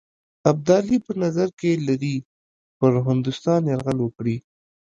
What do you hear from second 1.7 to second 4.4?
لري پر هندوستان یرغل وکړي.